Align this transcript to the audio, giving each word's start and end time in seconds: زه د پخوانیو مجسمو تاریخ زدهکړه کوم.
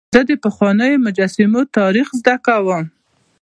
زه 0.13 0.21
د 0.29 0.31
پخوانیو 0.43 1.03
مجسمو 1.05 1.61
تاریخ 1.77 2.07
زدهکړه 2.19 2.45
کوم. 2.63 2.83